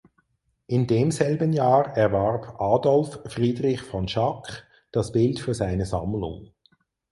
In 0.65 0.87
demselben 0.87 1.53
Jahr 1.53 1.95
erwarb 1.95 2.59
Adolf 2.59 3.19
Friedrich 3.31 3.81
von 3.83 4.07
Schack 4.07 4.65
das 4.91 5.11
Bild 5.11 5.39
für 5.39 5.53
seine 5.53 5.85
Sammlung. 5.85 6.53